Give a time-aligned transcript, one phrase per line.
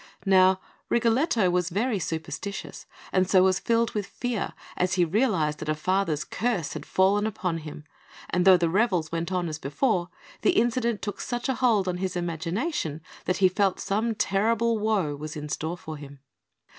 [0.25, 0.59] Now,
[0.89, 5.75] Rigoletto was very superstitious, and so was filled with fear as he realised that a
[5.75, 7.83] father's curse had fallen upon him,
[8.31, 10.09] and though the revels went on as before,
[10.41, 15.15] the incident took such a hold on his imagination that he felt some terrible woe
[15.15, 16.19] was in store for him.